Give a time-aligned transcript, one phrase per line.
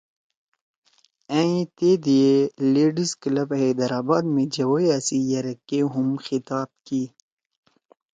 [1.35, 6.69] ائں تے دی ئے تی لیڈیز کلب حیدرآباد می جوَئیا سی یرک کے ہُم خطاب
[6.85, 7.03] کی